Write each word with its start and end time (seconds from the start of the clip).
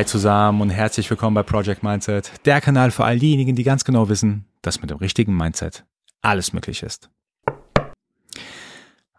Hi 0.00 0.06
zusammen 0.06 0.62
und 0.62 0.70
herzlich 0.70 1.10
willkommen 1.10 1.34
bei 1.34 1.42
Project 1.42 1.82
Mindset, 1.82 2.32
der 2.46 2.62
Kanal 2.62 2.90
für 2.90 3.04
all 3.04 3.18
diejenigen, 3.18 3.54
die 3.54 3.64
ganz 3.64 3.84
genau 3.84 4.08
wissen, 4.08 4.46
dass 4.62 4.80
mit 4.80 4.88
dem 4.88 4.96
richtigen 4.96 5.36
Mindset 5.36 5.84
alles 6.22 6.54
möglich 6.54 6.82
ist. 6.82 7.10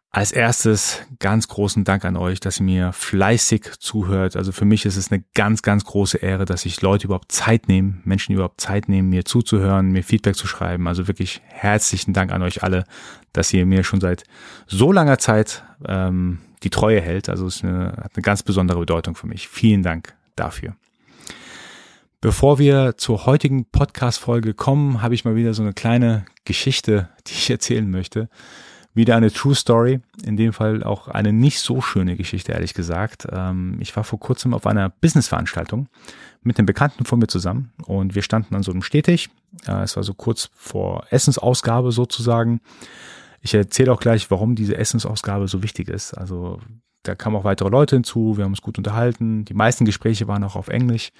Als 0.09 0.31
erstes 0.31 1.03
ganz 1.19 1.47
großen 1.47 1.83
Dank 1.83 2.03
an 2.03 2.17
euch, 2.17 2.39
dass 2.39 2.59
ihr 2.59 2.65
mir 2.65 2.93
fleißig 2.93 3.73
zuhört. 3.77 4.35
Also 4.35 4.51
für 4.51 4.65
mich 4.65 4.87
ist 4.87 4.97
es 4.97 5.11
eine 5.11 5.23
ganz, 5.35 5.61
ganz 5.61 5.85
große 5.85 6.17
Ehre, 6.17 6.45
dass 6.45 6.63
sich 6.63 6.81
Leute 6.81 7.05
überhaupt 7.05 7.31
Zeit 7.31 7.67
nehmen, 7.67 8.01
Menschen 8.03 8.33
überhaupt 8.33 8.59
Zeit 8.59 8.89
nehmen, 8.89 9.09
mir 9.09 9.23
zuzuhören, 9.23 9.91
mir 9.91 10.03
Feedback 10.03 10.35
zu 10.35 10.47
schreiben. 10.47 10.87
Also 10.87 11.07
wirklich 11.07 11.43
herzlichen 11.45 12.13
Dank 12.13 12.31
an 12.31 12.41
euch 12.41 12.63
alle, 12.63 12.85
dass 13.33 13.53
ihr 13.53 13.67
mir 13.67 13.83
schon 13.83 14.01
seit 14.01 14.23
so 14.65 14.91
langer 14.91 15.19
Zeit 15.19 15.63
ähm, 15.87 16.39
die 16.63 16.71
Treue 16.71 17.01
hält. 17.01 17.29
Also 17.29 17.45
es 17.45 17.63
eine, 17.63 17.93
hat 18.03 18.13
eine 18.15 18.23
ganz 18.23 18.41
besondere 18.41 18.79
Bedeutung 18.79 19.13
für 19.13 19.27
mich. 19.27 19.47
Vielen 19.47 19.83
Dank 19.83 20.15
dafür. 20.41 20.75
Bevor 22.19 22.59
wir 22.59 22.97
zur 22.97 23.25
heutigen 23.25 23.65
Podcast-Folge 23.65 24.53
kommen, 24.53 25.01
habe 25.01 25.15
ich 25.15 25.25
mal 25.25 25.35
wieder 25.35 25.55
so 25.55 25.63
eine 25.63 25.73
kleine 25.73 26.25
Geschichte, 26.45 27.09
die 27.27 27.33
ich 27.33 27.49
erzählen 27.49 27.89
möchte. 27.89 28.29
Wieder 28.93 29.15
eine 29.15 29.31
True 29.31 29.55
Story, 29.55 30.01
in 30.23 30.35
dem 30.35 30.51
Fall 30.51 30.83
auch 30.83 31.07
eine 31.07 31.31
nicht 31.31 31.59
so 31.59 31.81
schöne 31.81 32.17
Geschichte, 32.17 32.51
ehrlich 32.51 32.73
gesagt. 32.73 33.25
Ähm, 33.31 33.77
ich 33.79 33.95
war 33.95 34.03
vor 34.03 34.19
kurzem 34.19 34.53
auf 34.53 34.67
einer 34.67 34.89
Business-Veranstaltung 34.89 35.87
mit 36.43 36.59
einem 36.59 36.65
Bekannten 36.65 37.05
von 37.05 37.17
mir 37.17 37.27
zusammen 37.27 37.71
und 37.85 38.13
wir 38.15 38.21
standen 38.21 38.53
an 38.53 38.63
so 38.63 38.71
einem 38.71 38.81
Stetig. 38.81 39.29
Es 39.65 39.95
war 39.95 40.03
so 40.03 40.13
kurz 40.13 40.49
vor 40.53 41.05
Essensausgabe 41.09 41.91
sozusagen. 41.91 42.59
Ich 43.41 43.53
erzähle 43.53 43.93
auch 43.93 43.99
gleich, 43.99 44.29
warum 44.29 44.55
diese 44.55 44.77
Essensausgabe 44.77 45.47
so 45.47 45.63
wichtig 45.63 45.87
ist. 45.87 46.13
Also 46.13 46.59
da 47.03 47.15
kamen 47.15 47.35
auch 47.35 47.43
weitere 47.43 47.69
Leute 47.69 47.95
hinzu, 47.95 48.37
wir 48.37 48.43
haben 48.43 48.51
uns 48.51 48.61
gut 48.61 48.77
unterhalten. 48.77 49.45
Die 49.45 49.53
meisten 49.53 49.85
Gespräche 49.85 50.27
waren 50.27 50.43
auch 50.43 50.55
auf 50.55 50.67
Englisch. 50.67 51.11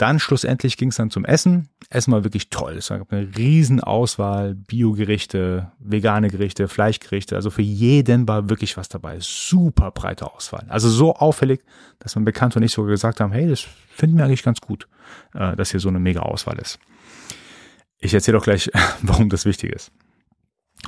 Dann 0.00 0.18
schlussendlich 0.18 0.78
ging 0.78 0.88
es 0.88 0.96
dann 0.96 1.10
zum 1.10 1.26
Essen. 1.26 1.68
Essen 1.90 2.12
war 2.12 2.24
wirklich 2.24 2.48
toll. 2.48 2.76
Es 2.78 2.88
gab 2.88 3.12
eine 3.12 3.36
riesen 3.36 3.80
Auswahl, 3.80 4.54
Biogerichte, 4.54 5.72
vegane 5.78 6.30
Gerichte, 6.30 6.68
Fleischgerichte. 6.68 7.36
Also 7.36 7.50
für 7.50 7.60
jeden 7.60 8.26
war 8.26 8.48
wirklich 8.48 8.78
was 8.78 8.88
dabei. 8.88 9.18
Super 9.20 9.90
breite 9.90 10.32
Auswahl. 10.32 10.64
Also 10.68 10.88
so 10.88 11.14
auffällig, 11.16 11.60
dass 11.98 12.14
mein 12.14 12.24
Bekannter 12.24 12.56
und 12.56 12.62
ich 12.62 12.72
sogar 12.72 12.92
gesagt 12.92 13.20
haben, 13.20 13.32
hey, 13.32 13.46
das 13.46 13.60
finden 13.90 14.16
wir 14.16 14.24
eigentlich 14.24 14.42
ganz 14.42 14.62
gut, 14.62 14.88
äh, 15.34 15.54
dass 15.54 15.70
hier 15.70 15.80
so 15.80 15.90
eine 15.90 16.00
mega 16.00 16.20
Auswahl 16.20 16.58
ist. 16.58 16.78
Ich 17.98 18.14
erzähle 18.14 18.38
auch 18.38 18.44
gleich, 18.44 18.70
warum 19.02 19.28
das 19.28 19.44
wichtig 19.44 19.70
ist. 19.70 19.92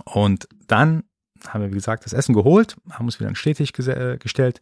Und 0.04 0.48
dann 0.68 1.04
haben 1.48 1.62
wir, 1.62 1.70
wie 1.70 1.74
gesagt, 1.74 2.04
das 2.04 2.12
Essen 2.12 2.34
geholt, 2.34 2.76
haben 2.90 3.06
uns 3.06 3.18
wieder 3.18 3.28
in 3.28 3.34
stetig 3.34 3.72
äh, 3.78 4.16
gestellt 4.18 4.60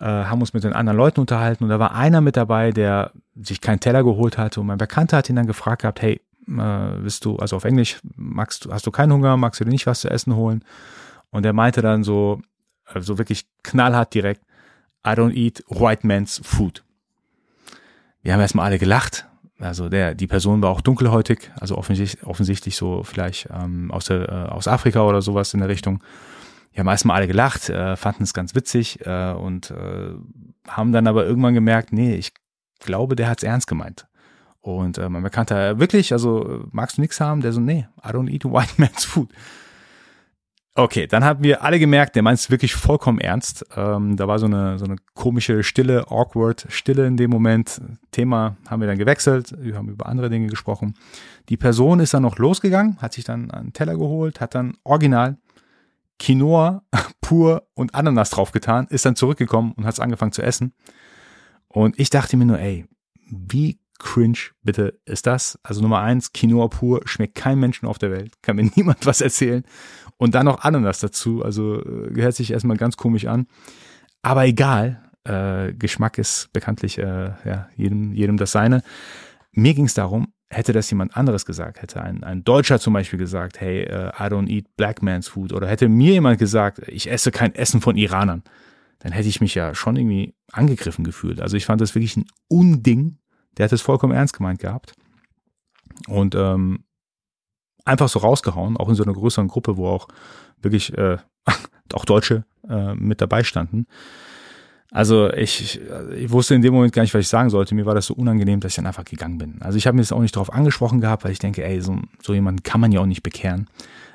äh, 0.00 0.04
haben 0.04 0.40
uns 0.40 0.52
mit 0.52 0.64
den 0.64 0.72
anderen 0.72 0.96
Leuten 0.96 1.20
unterhalten 1.20 1.64
und 1.64 1.70
da 1.70 1.78
war 1.78 1.94
einer 1.94 2.20
mit 2.20 2.36
dabei, 2.36 2.70
der 2.70 3.12
sich 3.34 3.60
keinen 3.60 3.80
Teller 3.80 4.04
geholt 4.04 4.38
hatte 4.38 4.60
und 4.60 4.66
mein 4.66 4.78
Bekannter 4.78 5.18
hat 5.18 5.28
ihn 5.28 5.36
dann 5.36 5.46
gefragt 5.46 5.82
gehabt, 5.82 6.02
hey, 6.02 6.20
äh, 6.46 7.10
du, 7.20 7.36
also 7.36 7.56
auf 7.56 7.64
Englisch, 7.64 7.98
magst 8.16 8.64
du, 8.64 8.72
hast 8.72 8.86
du 8.86 8.90
keinen 8.90 9.12
Hunger, 9.12 9.36
magst 9.36 9.60
du 9.60 9.64
dir 9.64 9.70
nicht 9.70 9.86
was 9.86 10.00
zu 10.00 10.10
essen 10.10 10.34
holen? 10.34 10.64
Und 11.30 11.44
er 11.44 11.52
meinte 11.52 11.82
dann 11.82 12.04
so, 12.04 12.40
äh, 12.94 13.00
so 13.00 13.18
wirklich 13.18 13.46
knallhart 13.62 14.14
direkt, 14.14 14.42
I 15.06 15.10
don't 15.10 15.32
eat 15.32 15.62
white 15.68 16.06
man's 16.06 16.40
food. 16.44 16.84
Wir 18.22 18.32
haben 18.32 18.40
erstmal 18.40 18.66
alle 18.66 18.78
gelacht. 18.78 19.27
Also 19.60 19.88
der, 19.88 20.14
die 20.14 20.28
Person 20.28 20.62
war 20.62 20.70
auch 20.70 20.80
dunkelhäutig, 20.80 21.50
also 21.58 21.76
offensichtlich, 21.76 22.24
offensichtlich 22.24 22.76
so 22.76 23.02
vielleicht 23.02 23.48
ähm, 23.52 23.90
aus, 23.90 24.04
der, 24.04 24.28
äh, 24.28 24.50
aus 24.50 24.68
Afrika 24.68 25.02
oder 25.02 25.20
sowas 25.20 25.52
in 25.52 25.60
der 25.60 25.68
Richtung 25.68 26.02
ja 26.74 26.84
meistens 26.84 27.08
mal 27.08 27.14
alle 27.14 27.26
gelacht, 27.26 27.68
äh, 27.68 27.96
fanden 27.96 28.22
es 28.22 28.32
ganz 28.32 28.54
witzig 28.54 29.04
äh, 29.04 29.32
und 29.32 29.72
äh, 29.72 30.14
haben 30.68 30.92
dann 30.92 31.08
aber 31.08 31.26
irgendwann 31.26 31.54
gemerkt, 31.54 31.92
nee, 31.92 32.14
ich 32.14 32.32
glaube, 32.78 33.16
der 33.16 33.28
hat's 33.28 33.42
ernst 33.42 33.66
gemeint. 33.66 34.06
Und 34.60 34.98
äh, 34.98 35.08
mein 35.08 35.22
Bekannter, 35.22 35.80
wirklich, 35.80 36.12
also 36.12 36.64
magst 36.70 36.98
du 36.98 37.00
nichts 37.00 37.20
haben? 37.20 37.40
Der 37.40 37.52
so, 37.52 37.60
nee, 37.60 37.86
I 38.04 38.08
don't 38.08 38.30
eat 38.30 38.44
white 38.44 38.74
man's 38.76 39.04
food. 39.04 39.30
Okay, 40.78 41.08
dann 41.08 41.24
haben 41.24 41.42
wir 41.42 41.64
alle 41.64 41.80
gemerkt, 41.80 42.14
der 42.14 42.22
meint 42.22 42.38
es 42.38 42.50
wirklich 42.50 42.72
vollkommen 42.72 43.18
ernst. 43.18 43.66
Ähm, 43.74 44.16
da 44.16 44.28
war 44.28 44.38
so 44.38 44.46
eine, 44.46 44.78
so 44.78 44.84
eine 44.84 44.94
komische 45.14 45.64
Stille, 45.64 46.06
awkward 46.08 46.66
Stille 46.68 47.04
in 47.04 47.16
dem 47.16 47.30
Moment. 47.30 47.80
Thema 48.12 48.56
haben 48.68 48.80
wir 48.80 48.86
dann 48.86 48.96
gewechselt, 48.96 49.56
wir 49.58 49.74
haben 49.74 49.88
über 49.88 50.06
andere 50.06 50.30
Dinge 50.30 50.46
gesprochen. 50.46 50.94
Die 51.48 51.56
Person 51.56 51.98
ist 51.98 52.14
dann 52.14 52.22
noch 52.22 52.38
losgegangen, 52.38 52.96
hat 53.02 53.12
sich 53.12 53.24
dann 53.24 53.50
einen 53.50 53.72
Teller 53.72 53.96
geholt, 53.96 54.40
hat 54.40 54.54
dann 54.54 54.76
original 54.84 55.38
Quinoa 56.20 56.84
pur 57.20 57.66
und 57.74 57.96
Ananas 57.96 58.30
draufgetan, 58.30 58.86
ist 58.88 59.04
dann 59.04 59.16
zurückgekommen 59.16 59.72
und 59.72 59.84
hat 59.84 59.94
es 59.94 60.00
angefangen 60.00 60.30
zu 60.30 60.42
essen. 60.42 60.74
Und 61.66 61.98
ich 61.98 62.10
dachte 62.10 62.36
mir 62.36 62.46
nur, 62.46 62.60
ey, 62.60 62.86
wie 63.28 63.80
cringe 63.98 64.38
bitte 64.62 64.98
ist 65.04 65.26
das? 65.26 65.58
Also 65.62 65.82
Nummer 65.82 66.00
eins, 66.00 66.32
Quinoa 66.32 66.68
pur 66.68 67.02
schmeckt 67.04 67.34
kein 67.34 67.58
Menschen 67.58 67.86
auf 67.86 67.98
der 67.98 68.10
Welt, 68.10 68.34
kann 68.42 68.56
mir 68.56 68.70
niemand 68.76 69.06
was 69.06 69.20
erzählen. 69.20 69.64
Und 70.16 70.34
dann 70.34 70.46
noch 70.46 70.62
Ananas 70.62 71.00
dazu, 71.00 71.44
also 71.44 71.80
äh, 71.80 72.14
hört 72.20 72.34
sich 72.34 72.52
erstmal 72.52 72.76
ganz 72.76 72.96
komisch 72.96 73.26
an. 73.26 73.46
Aber 74.22 74.46
egal, 74.46 75.02
äh, 75.24 75.72
Geschmack 75.74 76.18
ist 76.18 76.52
bekanntlich 76.52 76.98
äh, 76.98 77.32
ja, 77.44 77.68
jedem, 77.76 78.12
jedem 78.12 78.36
das 78.36 78.52
seine. 78.52 78.82
Mir 79.52 79.74
ging 79.74 79.86
es 79.86 79.94
darum, 79.94 80.32
hätte 80.50 80.72
das 80.72 80.90
jemand 80.90 81.16
anderes 81.16 81.44
gesagt, 81.44 81.82
hätte 81.82 82.02
ein, 82.02 82.24
ein 82.24 82.44
Deutscher 82.44 82.78
zum 82.80 82.94
Beispiel 82.94 83.18
gesagt, 83.18 83.60
hey, 83.60 83.86
uh, 83.90 84.08
I 84.18 84.28
don't 84.28 84.48
eat 84.48 84.76
black 84.76 85.02
man's 85.02 85.28
food, 85.28 85.52
oder 85.52 85.68
hätte 85.68 85.88
mir 85.88 86.12
jemand 86.12 86.38
gesagt, 86.38 86.80
ich 86.88 87.10
esse 87.10 87.30
kein 87.30 87.54
Essen 87.54 87.80
von 87.80 87.96
Iranern, 87.96 88.42
dann 89.00 89.12
hätte 89.12 89.28
ich 89.28 89.40
mich 89.40 89.54
ja 89.54 89.74
schon 89.74 89.96
irgendwie 89.96 90.34
angegriffen 90.52 91.04
gefühlt. 91.04 91.40
Also 91.40 91.56
ich 91.56 91.66
fand 91.66 91.80
das 91.80 91.94
wirklich 91.94 92.16
ein 92.16 92.26
Unding. 92.48 93.18
Der 93.56 93.64
hat 93.64 93.72
es 93.72 93.82
vollkommen 93.82 94.12
ernst 94.12 94.34
gemeint 94.34 94.60
gehabt. 94.60 94.94
Und 96.06 96.34
ähm, 96.34 96.84
einfach 97.84 98.08
so 98.08 98.20
rausgehauen, 98.20 98.76
auch 98.76 98.88
in 98.88 98.94
so 98.94 99.02
einer 99.02 99.14
größeren 99.14 99.48
Gruppe, 99.48 99.76
wo 99.76 99.88
auch 99.88 100.08
wirklich 100.60 100.96
äh, 100.96 101.16
auch 101.92 102.04
Deutsche 102.04 102.44
äh, 102.68 102.94
mit 102.94 103.20
dabei 103.20 103.42
standen. 103.42 103.86
Also 104.90 105.30
ich, 105.32 105.80
ich 106.16 106.30
wusste 106.30 106.54
in 106.54 106.62
dem 106.62 106.72
Moment 106.72 106.94
gar 106.94 107.02
nicht, 107.02 107.12
was 107.12 107.20
ich 107.20 107.28
sagen 107.28 107.50
sollte. 107.50 107.74
Mir 107.74 107.84
war 107.84 107.94
das 107.94 108.06
so 108.06 108.14
unangenehm, 108.14 108.60
dass 108.60 108.72
ich 108.72 108.76
dann 108.76 108.86
einfach 108.86 109.04
gegangen 109.04 109.36
bin. 109.36 109.60
Also 109.60 109.76
ich 109.76 109.86
habe 109.86 109.96
mir 109.96 110.02
das 110.02 110.12
auch 110.12 110.20
nicht 110.20 110.34
darauf 110.34 110.52
angesprochen 110.52 111.00
gehabt, 111.00 111.24
weil 111.24 111.32
ich 111.32 111.38
denke, 111.38 111.62
ey, 111.62 111.80
so, 111.82 112.00
so 112.22 112.32
jemanden 112.32 112.62
kann 112.62 112.80
man 112.80 112.92
ja 112.92 113.00
auch 113.00 113.06
nicht 113.06 113.22
bekehren. 113.22 113.68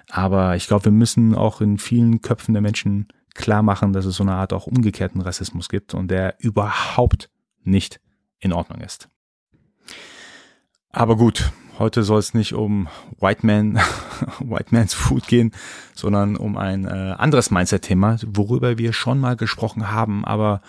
Aber 0.09 0.55
ich 0.55 0.67
glaube, 0.67 0.85
wir 0.85 0.91
müssen 0.91 1.35
auch 1.35 1.61
in 1.61 1.77
vielen 1.77 2.21
Köpfen 2.21 2.53
der 2.53 2.61
Menschen 2.61 3.07
klar 3.35 3.61
machen, 3.61 3.93
dass 3.93 4.05
es 4.05 4.15
so 4.15 4.23
eine 4.23 4.33
Art 4.33 4.51
auch 4.51 4.67
umgekehrten 4.67 5.21
Rassismus 5.21 5.69
gibt 5.69 5.93
und 5.93 6.09
der 6.09 6.35
überhaupt 6.39 7.29
nicht 7.63 7.99
in 8.39 8.51
Ordnung 8.51 8.81
ist. 8.81 9.09
Aber 10.93 11.17
gut, 11.17 11.51
Heute 11.79 12.03
soll 12.03 12.19
es 12.19 12.35
nicht 12.35 12.53
um 12.53 12.87
White 13.19 13.43
Man, 13.45 13.75
White 14.39 14.67
Man's 14.69 14.93
Food 14.93 15.27
gehen, 15.27 15.51
sondern 15.95 16.35
um 16.35 16.55
ein 16.55 16.85
äh, 16.85 17.15
anderes 17.17 17.49
Mindset-Thema, 17.49 18.19
worüber 18.27 18.77
wir 18.77 18.93
schon 18.93 19.19
mal 19.19 19.35
gesprochen 19.35 19.89
haben, 19.91 20.23
aber 20.23 20.61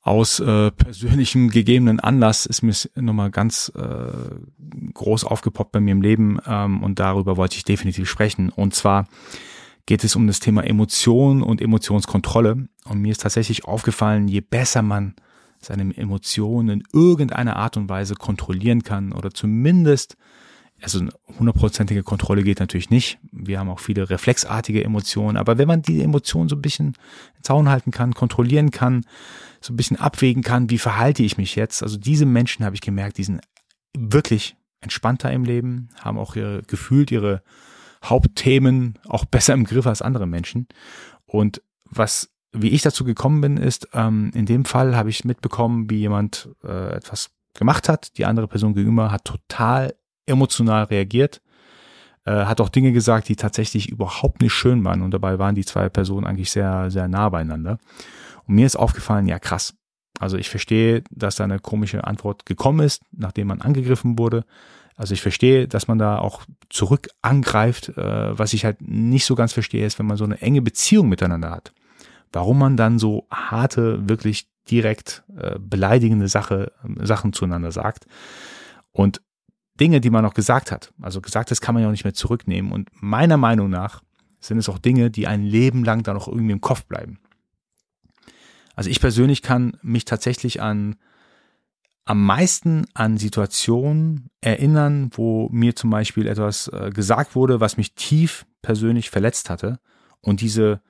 aus 0.00 0.40
äh, 0.40 0.70
persönlichem 0.70 1.50
gegebenen 1.50 2.00
Anlass 2.00 2.46
ist 2.46 2.62
mir 2.62 2.72
nochmal 2.94 3.30
ganz 3.30 3.70
äh, 3.76 4.92
groß 4.94 5.24
aufgepoppt 5.24 5.72
bei 5.72 5.80
mir 5.80 5.92
im 5.92 6.00
Leben 6.00 6.38
ähm, 6.46 6.82
und 6.82 6.98
darüber 6.98 7.36
wollte 7.36 7.56
ich 7.56 7.64
definitiv 7.64 8.08
sprechen. 8.08 8.48
Und 8.48 8.74
zwar 8.74 9.08
geht 9.84 10.02
es 10.02 10.16
um 10.16 10.26
das 10.28 10.40
Thema 10.40 10.64
Emotion 10.64 11.42
und 11.42 11.60
Emotionskontrolle. 11.60 12.68
Und 12.84 13.00
mir 13.00 13.12
ist 13.12 13.20
tatsächlich 13.20 13.64
aufgefallen, 13.66 14.28
je 14.28 14.40
besser 14.40 14.80
man 14.80 15.14
seine 15.60 15.96
Emotionen 15.96 16.80
in 16.80 16.82
irgendeiner 16.92 17.56
Art 17.56 17.76
und 17.76 17.88
Weise 17.88 18.14
kontrollieren 18.14 18.82
kann 18.82 19.12
oder 19.12 19.30
zumindest, 19.30 20.16
also 20.82 21.00
eine 21.00 21.10
hundertprozentige 21.38 22.02
Kontrolle 22.02 22.42
geht 22.42 22.60
natürlich 22.60 22.90
nicht. 22.90 23.18
Wir 23.32 23.58
haben 23.58 23.70
auch 23.70 23.80
viele 23.80 24.10
reflexartige 24.10 24.84
Emotionen, 24.84 25.36
aber 25.36 25.58
wenn 25.58 25.68
man 25.68 25.82
die 25.82 26.02
Emotionen 26.02 26.48
so 26.48 26.56
ein 26.56 26.62
bisschen 26.62 26.88
in 27.36 27.42
Zaun 27.42 27.68
halten 27.68 27.90
kann, 27.90 28.14
kontrollieren 28.14 28.70
kann, 28.70 29.04
so 29.60 29.72
ein 29.72 29.76
bisschen 29.76 29.98
abwägen 29.98 30.42
kann, 30.42 30.70
wie 30.70 30.78
verhalte 30.78 31.22
ich 31.22 31.38
mich 31.38 31.56
jetzt? 31.56 31.82
Also 31.82 31.96
diese 31.96 32.26
Menschen 32.26 32.64
habe 32.64 32.74
ich 32.74 32.82
gemerkt, 32.82 33.18
die 33.18 33.24
sind 33.24 33.40
wirklich 33.96 34.56
entspannter 34.80 35.32
im 35.32 35.44
Leben, 35.44 35.88
haben 35.98 36.18
auch 36.18 36.36
ihre, 36.36 36.62
gefühlt 36.62 37.10
ihre 37.10 37.42
Hauptthemen 38.04 38.98
auch 39.08 39.24
besser 39.24 39.54
im 39.54 39.64
Griff 39.64 39.86
als 39.86 40.02
andere 40.02 40.26
Menschen. 40.26 40.68
Und 41.24 41.62
was 41.84 42.30
wie 42.56 42.70
ich 42.70 42.82
dazu 42.82 43.04
gekommen 43.04 43.40
bin, 43.40 43.56
ist, 43.56 43.88
ähm, 43.92 44.30
in 44.34 44.46
dem 44.46 44.64
Fall 44.64 44.96
habe 44.96 45.10
ich 45.10 45.24
mitbekommen, 45.24 45.90
wie 45.90 45.98
jemand 45.98 46.48
äh, 46.64 46.94
etwas 46.94 47.30
gemacht 47.54 47.88
hat. 47.88 48.16
Die 48.18 48.24
andere 48.24 48.48
Person 48.48 48.74
gegenüber 48.74 49.10
hat 49.10 49.24
total 49.24 49.94
emotional 50.26 50.84
reagiert, 50.84 51.40
äh, 52.24 52.44
hat 52.44 52.60
auch 52.60 52.68
Dinge 52.68 52.92
gesagt, 52.92 53.28
die 53.28 53.36
tatsächlich 53.36 53.88
überhaupt 53.88 54.42
nicht 54.42 54.52
schön 54.52 54.84
waren. 54.84 55.02
Und 55.02 55.12
dabei 55.12 55.38
waren 55.38 55.54
die 55.54 55.64
zwei 55.64 55.88
Personen 55.88 56.26
eigentlich 56.26 56.50
sehr, 56.50 56.90
sehr 56.90 57.08
nah 57.08 57.28
beieinander. 57.28 57.78
Und 58.46 58.54
mir 58.54 58.66
ist 58.66 58.76
aufgefallen, 58.76 59.26
ja 59.26 59.38
krass. 59.38 59.74
Also 60.18 60.36
ich 60.38 60.48
verstehe, 60.48 61.04
dass 61.10 61.36
da 61.36 61.44
eine 61.44 61.58
komische 61.58 62.04
Antwort 62.04 62.46
gekommen 62.46 62.80
ist, 62.80 63.02
nachdem 63.12 63.48
man 63.48 63.60
angegriffen 63.60 64.18
wurde. 64.18 64.44
Also 64.96 65.12
ich 65.12 65.20
verstehe, 65.20 65.68
dass 65.68 65.88
man 65.88 65.98
da 65.98 66.18
auch 66.18 66.42
zurück 66.70 67.08
angreift. 67.20 67.90
Äh, 67.90 68.38
was 68.38 68.54
ich 68.54 68.64
halt 68.64 68.80
nicht 68.80 69.26
so 69.26 69.34
ganz 69.34 69.52
verstehe, 69.52 69.84
ist, 69.84 69.98
wenn 69.98 70.06
man 70.06 70.16
so 70.16 70.24
eine 70.24 70.40
enge 70.40 70.62
Beziehung 70.62 71.08
miteinander 71.08 71.50
hat 71.50 71.72
warum 72.32 72.58
man 72.58 72.76
dann 72.76 72.98
so 72.98 73.26
harte, 73.30 74.08
wirklich 74.08 74.48
direkt 74.70 75.24
äh, 75.36 75.58
beleidigende 75.58 76.28
Sache, 76.28 76.72
Sachen 77.00 77.32
zueinander 77.32 77.72
sagt. 77.72 78.06
Und 78.92 79.22
Dinge, 79.78 80.00
die 80.00 80.10
man 80.10 80.24
noch 80.24 80.34
gesagt 80.34 80.72
hat, 80.72 80.92
also 81.00 81.20
gesagt 81.20 81.50
das 81.50 81.60
kann 81.60 81.74
man 81.74 81.82
ja 81.82 81.88
auch 81.88 81.92
nicht 81.92 82.04
mehr 82.04 82.14
zurücknehmen. 82.14 82.72
Und 82.72 82.90
meiner 83.00 83.36
Meinung 83.36 83.70
nach 83.70 84.02
sind 84.40 84.58
es 84.58 84.68
auch 84.68 84.78
Dinge, 84.78 85.10
die 85.10 85.26
ein 85.26 85.42
Leben 85.42 85.84
lang 85.84 86.02
dann 86.02 86.16
auch 86.16 86.28
irgendwie 86.28 86.52
im 86.52 86.60
Kopf 86.60 86.84
bleiben. 86.84 87.18
Also 88.74 88.90
ich 88.90 89.00
persönlich 89.00 89.42
kann 89.42 89.76
mich 89.82 90.04
tatsächlich 90.04 90.60
an 90.60 90.96
am 92.06 92.24
meisten 92.24 92.86
an 92.94 93.18
Situationen 93.18 94.30
erinnern, 94.40 95.10
wo 95.12 95.48
mir 95.50 95.74
zum 95.74 95.90
Beispiel 95.90 96.28
etwas 96.28 96.68
äh, 96.68 96.90
gesagt 96.90 97.34
wurde, 97.34 97.58
was 97.58 97.76
mich 97.76 97.96
tief 97.96 98.46
persönlich 98.62 99.10
verletzt 99.10 99.50
hatte. 99.50 99.80
Und 100.20 100.40
diese, 100.40 100.80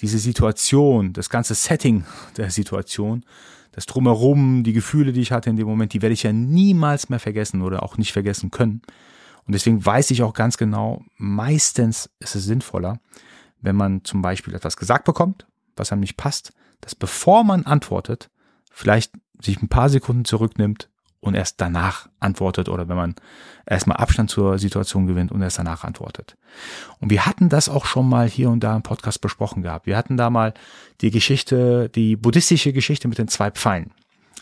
diese 0.00 0.18
Situation, 0.18 1.12
das 1.12 1.30
ganze 1.30 1.54
Setting 1.54 2.04
der 2.36 2.50
Situation, 2.50 3.24
das 3.72 3.86
Drumherum, 3.86 4.64
die 4.64 4.72
Gefühle, 4.72 5.12
die 5.12 5.20
ich 5.20 5.32
hatte 5.32 5.50
in 5.50 5.56
dem 5.56 5.66
Moment, 5.66 5.92
die 5.92 6.02
werde 6.02 6.12
ich 6.12 6.22
ja 6.22 6.32
niemals 6.32 7.08
mehr 7.08 7.20
vergessen 7.20 7.62
oder 7.62 7.82
auch 7.82 7.96
nicht 7.96 8.12
vergessen 8.12 8.50
können. 8.50 8.82
Und 9.46 9.54
deswegen 9.54 9.84
weiß 9.84 10.10
ich 10.10 10.22
auch 10.22 10.34
ganz 10.34 10.56
genau, 10.56 11.02
meistens 11.16 12.10
ist 12.20 12.36
es 12.36 12.44
sinnvoller, 12.44 13.00
wenn 13.60 13.76
man 13.76 14.04
zum 14.04 14.22
Beispiel 14.22 14.54
etwas 14.54 14.76
gesagt 14.76 15.04
bekommt, 15.04 15.46
was 15.76 15.90
einem 15.90 16.00
nicht 16.00 16.16
passt, 16.16 16.52
dass 16.80 16.94
bevor 16.94 17.44
man 17.44 17.64
antwortet, 17.64 18.30
vielleicht 18.70 19.12
sich 19.40 19.60
ein 19.62 19.68
paar 19.68 19.88
Sekunden 19.88 20.24
zurücknimmt 20.24 20.88
und 21.22 21.34
erst 21.34 21.60
danach 21.60 22.08
antwortet 22.18 22.68
oder 22.68 22.88
wenn 22.88 22.96
man 22.96 23.14
erstmal 23.64 23.98
Abstand 23.98 24.28
zur 24.28 24.58
Situation 24.58 25.06
gewinnt 25.06 25.30
und 25.30 25.40
erst 25.40 25.58
danach 25.58 25.84
antwortet. 25.84 26.36
Und 26.98 27.10
wir 27.10 27.24
hatten 27.24 27.48
das 27.48 27.68
auch 27.68 27.86
schon 27.86 28.08
mal 28.08 28.28
hier 28.28 28.50
und 28.50 28.64
da 28.64 28.74
im 28.74 28.82
Podcast 28.82 29.20
besprochen 29.20 29.62
gehabt. 29.62 29.86
Wir 29.86 29.96
hatten 29.96 30.16
da 30.16 30.30
mal 30.30 30.52
die 31.00 31.12
Geschichte, 31.12 31.88
die 31.90 32.16
buddhistische 32.16 32.72
Geschichte 32.72 33.06
mit 33.06 33.18
den 33.18 33.28
zwei 33.28 33.52
Pfeilen. 33.52 33.92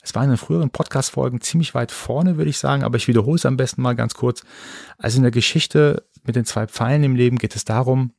Es 0.03 0.15
war 0.15 0.25
in 0.25 0.31
den 0.31 0.39
früheren 0.39 0.71
Podcast-Folgen 0.71 1.43
ziemlich 1.43 1.75
weit 1.75 1.93
vorne, 1.93 2.39
würde 2.39 2.49
ich 2.49 2.57
sagen, 2.57 2.83
aber 2.83 2.97
ich 2.97 3.09
wiederhole 3.09 3.37
es 3.37 3.45
am 3.45 3.59
besten 3.59 3.83
mal 3.83 3.95
ganz 3.95 4.15
kurz. 4.15 4.43
Also 4.97 5.19
in 5.19 5.23
der 5.23 5.33
Geschichte 5.33 6.05
mit 6.25 6.35
den 6.35 6.47
zwei 6.47 6.67
Pfeilen 6.67 7.05
im 7.05 7.15
Leben 7.15 7.37
geht 7.37 7.55
es 7.57 7.67
darum, 7.67 8.15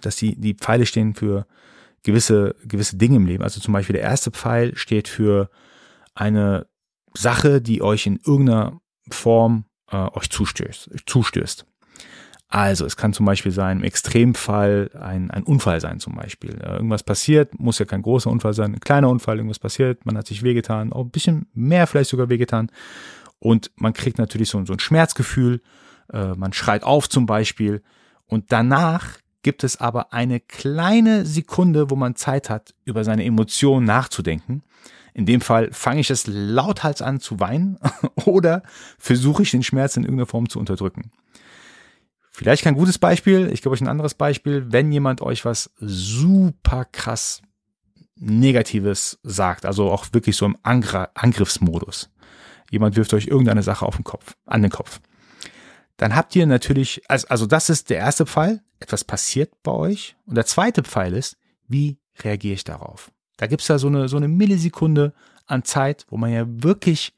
dass 0.00 0.16
die, 0.16 0.34
die 0.34 0.54
Pfeile 0.54 0.84
stehen 0.84 1.14
für 1.14 1.46
gewisse, 2.02 2.56
gewisse 2.64 2.96
Dinge 2.96 3.16
im 3.16 3.26
Leben. 3.26 3.44
Also 3.44 3.60
zum 3.60 3.72
Beispiel 3.72 3.94
der 3.94 4.02
erste 4.02 4.32
Pfeil 4.32 4.76
steht 4.76 5.06
für 5.06 5.48
eine 6.16 6.66
Sache, 7.18 7.60
die 7.60 7.82
euch 7.82 8.06
in 8.06 8.20
irgendeiner 8.24 8.80
Form 9.10 9.64
äh, 9.90 9.96
euch 9.96 10.30
zustößt, 10.30 10.90
zustößt. 11.06 11.66
Also 12.50 12.86
es 12.86 12.96
kann 12.96 13.12
zum 13.12 13.26
Beispiel 13.26 13.52
sein, 13.52 13.78
im 13.78 13.84
Extremfall 13.84 14.90
ein, 14.98 15.30
ein 15.30 15.42
Unfall 15.42 15.80
sein 15.80 16.00
zum 16.00 16.14
Beispiel. 16.14 16.58
Äh, 16.62 16.76
irgendwas 16.76 17.02
passiert, 17.02 17.58
muss 17.58 17.78
ja 17.78 17.84
kein 17.84 18.02
großer 18.02 18.30
Unfall 18.30 18.54
sein, 18.54 18.74
ein 18.74 18.80
kleiner 18.80 19.10
Unfall, 19.10 19.36
irgendwas 19.36 19.58
passiert, 19.58 20.06
man 20.06 20.16
hat 20.16 20.26
sich 20.26 20.42
wehgetan, 20.42 20.92
auch 20.92 21.04
ein 21.04 21.10
bisschen 21.10 21.46
mehr 21.52 21.86
vielleicht 21.86 22.10
sogar 22.10 22.30
wehgetan. 22.30 22.70
Und 23.38 23.70
man 23.76 23.92
kriegt 23.92 24.18
natürlich 24.18 24.48
so, 24.48 24.64
so 24.64 24.72
ein 24.72 24.80
Schmerzgefühl, 24.80 25.60
äh, 26.12 26.34
man 26.34 26.52
schreit 26.52 26.84
auf 26.84 27.08
zum 27.08 27.26
Beispiel. 27.26 27.82
Und 28.26 28.50
danach 28.50 29.18
gibt 29.42 29.64
es 29.64 29.80
aber 29.80 30.12
eine 30.12 30.40
kleine 30.40 31.24
Sekunde, 31.24 31.90
wo 31.90 31.96
man 31.96 32.16
Zeit 32.16 32.50
hat, 32.50 32.74
über 32.84 33.04
seine 33.04 33.24
Emotionen 33.24 33.86
nachzudenken. 33.86 34.62
In 35.14 35.26
dem 35.26 35.40
Fall 35.40 35.70
fange 35.72 36.00
ich 36.00 36.10
es 36.10 36.26
lauthals 36.26 37.02
an 37.02 37.20
zu 37.20 37.40
weinen 37.40 37.78
oder 38.24 38.62
versuche 38.98 39.42
ich 39.42 39.50
den 39.50 39.62
Schmerz 39.62 39.96
in 39.96 40.04
irgendeiner 40.04 40.26
Form 40.26 40.48
zu 40.48 40.58
unterdrücken. 40.58 41.10
Vielleicht 42.30 42.62
kein 42.62 42.74
gutes 42.74 42.98
Beispiel, 42.98 43.50
ich 43.52 43.62
gebe 43.62 43.72
euch 43.72 43.80
ein 43.80 43.88
anderes 43.88 44.14
Beispiel, 44.14 44.66
wenn 44.70 44.92
jemand 44.92 45.22
euch 45.22 45.44
was 45.44 45.72
super 45.80 46.84
krass 46.84 47.42
Negatives 48.14 49.18
sagt, 49.22 49.66
also 49.66 49.90
auch 49.90 50.06
wirklich 50.12 50.36
so 50.36 50.46
im 50.46 50.56
Angr 50.62 51.10
Angriffsmodus. 51.14 52.10
Jemand 52.70 52.96
wirft 52.96 53.14
euch 53.14 53.26
irgendeine 53.26 53.62
Sache 53.62 53.86
auf 53.86 53.96
den 53.96 54.04
Kopf, 54.04 54.36
an 54.46 54.62
den 54.62 54.70
Kopf. 54.70 55.00
Dann 55.98 56.14
habt 56.14 56.34
ihr 56.34 56.46
natürlich, 56.46 57.02
also, 57.08 57.26
also 57.28 57.46
das 57.46 57.68
ist 57.68 57.90
der 57.90 57.98
erste 57.98 58.24
Pfeil, 58.24 58.62
etwas 58.80 59.04
passiert 59.04 59.52
bei 59.62 59.72
euch. 59.72 60.16
Und 60.24 60.36
der 60.36 60.46
zweite 60.46 60.84
Pfeil 60.84 61.12
ist, 61.12 61.36
wie 61.66 61.98
reagiere 62.20 62.54
ich 62.54 62.64
darauf? 62.64 63.10
Da 63.36 63.46
gibt's 63.46 63.68
ja 63.68 63.78
so 63.78 63.88
eine, 63.88 64.08
so 64.08 64.16
eine 64.16 64.28
Millisekunde 64.28 65.12
an 65.46 65.64
Zeit, 65.64 66.06
wo 66.08 66.16
man 66.16 66.32
ja 66.32 66.44
wirklich, 66.46 67.14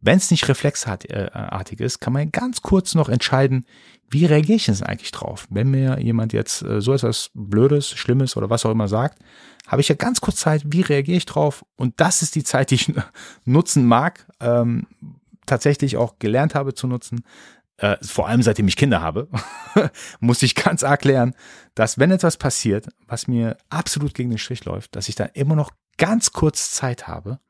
wenn 0.00 0.18
es 0.18 0.30
nicht 0.30 0.48
reflexartig 0.48 1.80
ist, 1.80 2.00
kann 2.00 2.12
man 2.12 2.24
ja 2.24 2.28
ganz 2.30 2.62
kurz 2.62 2.94
noch 2.94 3.08
entscheiden, 3.08 3.66
wie 4.08 4.26
reagiere 4.26 4.56
ich 4.56 4.66
denn 4.66 4.82
eigentlich 4.82 5.10
drauf? 5.10 5.46
Wenn 5.50 5.70
mir 5.70 5.98
jemand 5.98 6.32
jetzt 6.32 6.62
äh, 6.62 6.80
so 6.80 6.92
etwas 6.92 7.30
Blödes, 7.34 7.90
Schlimmes 7.90 8.36
oder 8.36 8.50
was 8.50 8.64
auch 8.64 8.70
immer 8.70 8.88
sagt, 8.88 9.18
habe 9.66 9.80
ich 9.80 9.88
ja 9.88 9.94
ganz 9.94 10.20
kurz 10.20 10.36
Zeit, 10.36 10.62
wie 10.66 10.82
reagiere 10.82 11.16
ich 11.16 11.26
drauf? 11.26 11.64
Und 11.76 11.98
das 11.98 12.22
ist 12.22 12.34
die 12.34 12.44
Zeit, 12.44 12.70
die 12.70 12.76
ich 12.76 12.92
nutzen 13.44 13.86
mag, 13.86 14.26
ähm, 14.40 14.86
tatsächlich 15.46 15.96
auch 15.96 16.18
gelernt 16.18 16.54
habe 16.54 16.74
zu 16.74 16.86
nutzen, 16.86 17.24
äh, 17.82 17.96
vor 18.00 18.28
allem 18.28 18.42
seitdem 18.42 18.68
ich 18.68 18.76
Kinder 18.76 19.02
habe, 19.02 19.28
muss 20.20 20.42
ich 20.42 20.54
ganz 20.54 20.84
arg 20.84 21.04
lernen, 21.04 21.34
dass 21.74 21.98
wenn 21.98 22.12
etwas 22.12 22.36
passiert, 22.36 22.86
was 23.08 23.26
mir 23.26 23.58
absolut 23.70 24.14
gegen 24.14 24.30
den 24.30 24.38
Strich 24.38 24.64
läuft, 24.64 24.94
dass 24.94 25.08
ich 25.08 25.16
dann 25.16 25.30
immer 25.34 25.56
noch 25.56 25.72
ganz 25.98 26.32
kurz 26.32 26.70
Zeit 26.70 27.08
habe, 27.08 27.40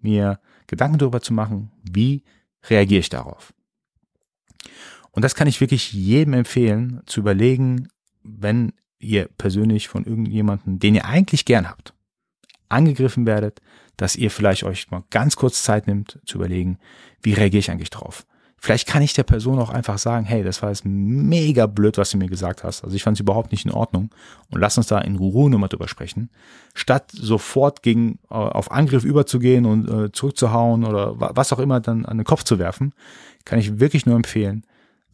mir 0.00 0.40
Gedanken 0.66 0.96
darüber 0.96 1.20
zu 1.20 1.34
machen, 1.34 1.70
wie 1.82 2.24
reagiere 2.64 3.00
ich 3.00 3.10
darauf. 3.10 3.52
Und 5.10 5.22
das 5.22 5.34
kann 5.34 5.46
ich 5.46 5.60
wirklich 5.60 5.92
jedem 5.92 6.32
empfehlen, 6.32 7.02
zu 7.04 7.20
überlegen, 7.20 7.88
wenn 8.22 8.72
ihr 8.98 9.28
persönlich 9.36 9.88
von 9.88 10.04
irgendjemandem, 10.04 10.78
den 10.78 10.94
ihr 10.94 11.04
eigentlich 11.04 11.44
gern 11.44 11.68
habt, 11.68 11.92
angegriffen 12.70 13.26
werdet, 13.26 13.60
dass 13.98 14.16
ihr 14.16 14.30
vielleicht 14.30 14.62
euch 14.62 14.90
mal 14.90 15.04
ganz 15.10 15.36
kurz 15.36 15.62
Zeit 15.62 15.86
nimmt, 15.86 16.18
zu 16.24 16.38
überlegen, 16.38 16.78
wie 17.20 17.34
reagiere 17.34 17.58
ich 17.58 17.70
eigentlich 17.70 17.90
drauf. 17.90 18.24
Vielleicht 18.64 18.86
kann 18.86 19.02
ich 19.02 19.12
der 19.12 19.24
Person 19.24 19.58
auch 19.58 19.70
einfach 19.70 19.98
sagen, 19.98 20.24
hey, 20.24 20.44
das 20.44 20.62
war 20.62 20.68
jetzt 20.68 20.84
mega 20.84 21.66
blöd, 21.66 21.98
was 21.98 22.10
du 22.10 22.16
mir 22.16 22.28
gesagt 22.28 22.62
hast. 22.62 22.84
Also 22.84 22.94
ich 22.94 23.02
fand 23.02 23.16
es 23.16 23.20
überhaupt 23.20 23.50
nicht 23.50 23.64
in 23.64 23.72
Ordnung. 23.72 24.10
Und 24.50 24.60
lass 24.60 24.78
uns 24.78 24.86
da 24.86 25.00
in 25.00 25.16
Ruhe 25.16 25.50
nochmal 25.50 25.68
drüber 25.68 25.88
sprechen. 25.88 26.30
Statt 26.72 27.10
sofort 27.10 27.82
gegen, 27.82 28.20
äh, 28.30 28.34
auf 28.34 28.70
Angriff 28.70 29.02
überzugehen 29.02 29.66
und 29.66 29.88
äh, 29.88 30.12
zurückzuhauen 30.12 30.84
oder 30.84 31.18
was 31.18 31.52
auch 31.52 31.58
immer 31.58 31.80
dann 31.80 32.06
an 32.06 32.18
den 32.18 32.24
Kopf 32.24 32.44
zu 32.44 32.60
werfen, 32.60 32.94
kann 33.44 33.58
ich 33.58 33.80
wirklich 33.80 34.06
nur 34.06 34.14
empfehlen, 34.14 34.64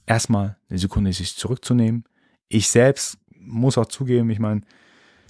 erstmal 0.04 0.58
eine 0.68 0.78
Sekunde 0.78 1.10
sich 1.14 1.34
zurückzunehmen. 1.34 2.04
Ich 2.50 2.68
selbst 2.68 3.16
muss 3.34 3.78
auch 3.78 3.86
zugeben, 3.86 4.28
ich 4.28 4.40
meine, 4.40 4.60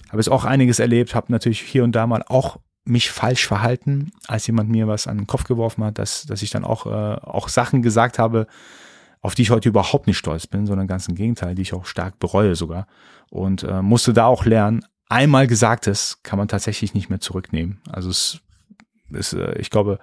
habe 0.09 0.17
jetzt 0.17 0.29
auch 0.29 0.43
einiges 0.43 0.79
erlebt, 0.79 1.15
habe 1.15 1.31
natürlich 1.31 1.61
hier 1.61 1.85
und 1.85 1.93
da 1.93 2.05
mal 2.05 2.25
auch 2.27 2.57
mich 2.89 3.11
falsch 3.11 3.47
verhalten, 3.47 4.11
als 4.27 4.47
jemand 4.47 4.69
mir 4.69 4.87
was 4.87 5.07
an 5.07 5.17
den 5.17 5.27
Kopf 5.27 5.43
geworfen 5.45 5.83
hat, 5.83 5.97
dass, 5.97 6.25
dass 6.25 6.41
ich 6.41 6.49
dann 6.49 6.63
auch, 6.63 6.85
äh, 6.85 6.89
auch 6.89 7.49
Sachen 7.49 7.81
gesagt 7.81 8.19
habe, 8.19 8.47
auf 9.21 9.35
die 9.35 9.41
ich 9.43 9.51
heute 9.51 9.69
überhaupt 9.69 10.07
nicht 10.07 10.17
stolz 10.17 10.47
bin, 10.47 10.65
sondern 10.65 10.87
ganz 10.87 11.07
im 11.07 11.15
Gegenteil, 11.15 11.55
die 11.55 11.61
ich 11.61 11.73
auch 11.73 11.85
stark 11.85 12.19
bereue 12.19 12.55
sogar. 12.55 12.87
Und 13.29 13.63
äh, 13.63 13.81
musste 13.81 14.13
da 14.13 14.25
auch 14.25 14.45
lernen, 14.45 14.85
einmal 15.07 15.47
Gesagtes 15.47 16.19
kann 16.23 16.39
man 16.39 16.47
tatsächlich 16.47 16.93
nicht 16.93 17.09
mehr 17.09 17.19
zurücknehmen. 17.19 17.81
Also 17.89 18.09
es 18.09 18.39
ist, 19.11 19.33
äh, 19.33 19.57
ich 19.59 19.69
glaube, 19.69 19.99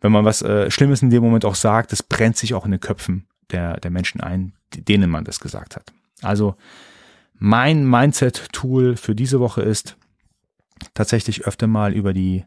wenn 0.00 0.12
man 0.12 0.24
was 0.24 0.42
äh, 0.42 0.70
Schlimmes 0.70 1.02
in 1.02 1.10
dem 1.10 1.22
Moment 1.22 1.44
auch 1.44 1.54
sagt, 1.54 1.92
das 1.92 2.02
brennt 2.02 2.36
sich 2.36 2.54
auch 2.54 2.64
in 2.64 2.72
den 2.72 2.80
Köpfen 2.80 3.26
der, 3.52 3.78
der 3.78 3.90
Menschen 3.90 4.20
ein, 4.20 4.52
denen 4.74 5.10
man 5.10 5.24
das 5.24 5.38
gesagt 5.38 5.76
hat. 5.76 5.92
Also 6.22 6.56
mein 7.38 7.86
Mindset-Tool 7.88 8.96
für 8.96 9.14
diese 9.14 9.40
Woche 9.40 9.62
ist, 9.62 9.96
tatsächlich 10.94 11.46
öfter 11.46 11.66
mal 11.66 11.92
über 11.92 12.12
die 12.12 12.44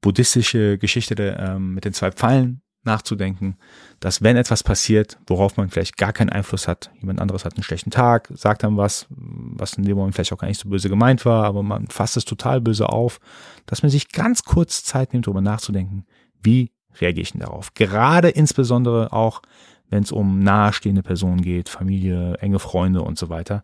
buddhistische 0.00 0.78
Geschichte 0.78 1.14
der, 1.14 1.38
ähm, 1.38 1.74
mit 1.74 1.84
den 1.84 1.92
zwei 1.92 2.10
Pfeilen 2.10 2.62
nachzudenken, 2.82 3.56
dass 4.00 4.22
wenn 4.22 4.36
etwas 4.36 4.62
passiert, 4.62 5.18
worauf 5.26 5.56
man 5.56 5.68
vielleicht 5.68 5.98
gar 5.98 6.12
keinen 6.12 6.30
Einfluss 6.30 6.66
hat, 6.66 6.90
jemand 6.98 7.20
anderes 7.20 7.44
hat 7.44 7.54
einen 7.54 7.62
schlechten 7.62 7.90
Tag, 7.90 8.28
sagt 8.34 8.62
dann 8.62 8.76
was, 8.78 9.06
was 9.10 9.74
in 9.74 9.84
dem 9.84 9.96
Moment 9.96 10.14
vielleicht 10.14 10.32
auch 10.32 10.38
gar 10.38 10.48
nicht 10.48 10.60
so 10.60 10.68
böse 10.68 10.88
gemeint 10.88 11.26
war, 11.26 11.44
aber 11.44 11.62
man 11.62 11.88
fasst 11.88 12.16
es 12.16 12.24
total 12.24 12.60
böse 12.60 12.88
auf, 12.88 13.20
dass 13.66 13.82
man 13.82 13.90
sich 13.90 14.10
ganz 14.10 14.44
kurz 14.44 14.82
Zeit 14.82 15.12
nimmt, 15.12 15.26
darüber 15.26 15.42
nachzudenken, 15.42 16.06
wie 16.42 16.72
reagiere 16.98 17.22
ich 17.22 17.32
denn 17.32 17.42
darauf? 17.42 17.74
Gerade 17.74 18.30
insbesondere 18.30 19.12
auch, 19.12 19.42
wenn 19.90 20.02
es 20.02 20.12
um 20.12 20.38
nahestehende 20.42 21.02
Personen 21.02 21.42
geht, 21.42 21.68
Familie, 21.68 22.34
enge 22.40 22.58
Freunde 22.58 23.02
und 23.02 23.18
so 23.18 23.28
weiter. 23.28 23.62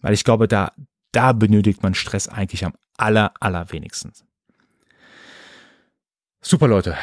Weil 0.00 0.14
ich 0.14 0.24
glaube, 0.24 0.48
da, 0.48 0.72
da 1.18 1.32
benötigt 1.32 1.82
man 1.82 1.94
Stress 1.94 2.28
eigentlich 2.28 2.64
am 2.64 2.74
aller, 2.96 3.32
allerwenigsten. 3.40 4.12
Super 6.40 6.68
Leute. 6.68 6.96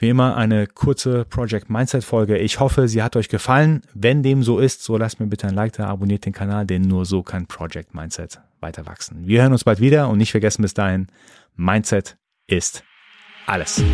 Wie 0.00 0.08
immer 0.08 0.36
eine 0.36 0.66
kurze 0.66 1.24
Project 1.24 1.70
Mindset 1.70 2.02
Folge. 2.02 2.36
Ich 2.38 2.58
hoffe, 2.58 2.88
sie 2.88 3.00
hat 3.00 3.14
euch 3.14 3.28
gefallen. 3.28 3.82
Wenn 3.94 4.24
dem 4.24 4.42
so 4.42 4.58
ist, 4.58 4.82
so 4.82 4.96
lasst 4.96 5.20
mir 5.20 5.28
bitte 5.28 5.46
ein 5.46 5.54
Like 5.54 5.74
da, 5.74 5.86
abonniert 5.86 6.26
den 6.26 6.32
Kanal, 6.32 6.66
denn 6.66 6.82
nur 6.82 7.06
so 7.06 7.22
kann 7.22 7.46
Project 7.46 7.94
Mindset 7.94 8.40
weiter 8.58 8.86
wachsen. 8.86 9.28
Wir 9.28 9.42
hören 9.42 9.52
uns 9.52 9.62
bald 9.62 9.78
wieder 9.78 10.08
und 10.08 10.18
nicht 10.18 10.32
vergessen 10.32 10.62
bis 10.62 10.74
dahin, 10.74 11.06
Mindset 11.54 12.16
ist 12.48 12.82
alles. 13.46 13.84